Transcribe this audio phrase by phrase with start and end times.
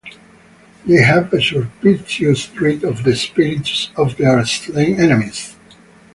[0.83, 5.55] They have a superstitious dread of the spirits of their slain enemies.